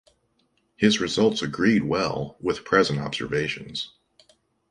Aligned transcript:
His 0.77 0.99
results 0.99 1.43
agreed 1.43 1.83
well 1.83 2.35
with 2.41 2.65
present 2.65 2.99
observations. 2.99 3.93